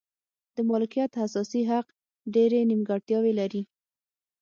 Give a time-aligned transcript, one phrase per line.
[0.55, 1.87] د مالکیت اساسي حق
[2.33, 3.61] ډېرې نیمګړتیاوې لري.